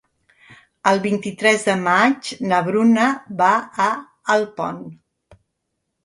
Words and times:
El 0.91 0.99
vint-i-tres 1.01 1.65
de 1.67 1.73
maig 1.87 2.31
na 2.51 2.61
Bruna 2.69 3.05
va 3.41 3.49
a 3.85 3.87
Alpont. 4.37 4.81